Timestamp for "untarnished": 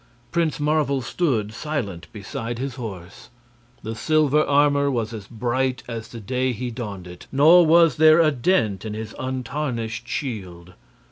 9.19-10.07